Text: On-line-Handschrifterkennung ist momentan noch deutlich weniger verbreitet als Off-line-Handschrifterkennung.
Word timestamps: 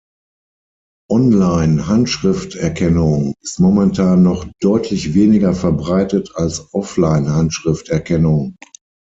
On-line-Handschrifterkennung 1.11 3.35
ist 3.43 3.59
momentan 3.59 4.23
noch 4.23 4.47
deutlich 4.59 5.13
weniger 5.13 5.53
verbreitet 5.53 6.31
als 6.33 6.73
Off-line-Handschrifterkennung. 6.73 8.55